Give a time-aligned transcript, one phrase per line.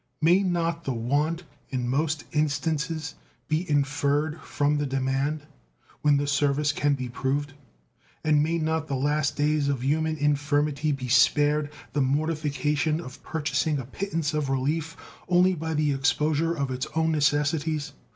[0.19, 3.13] May not the want in most instances
[3.47, 5.43] be inferred from the demand
[6.01, 7.53] when the service can be proved,
[8.23, 13.77] and may not the last days of human infirmity be spared the mortification of purchasing
[13.77, 14.97] a pittance of relief
[15.29, 17.91] only by the exposure of its own necessities?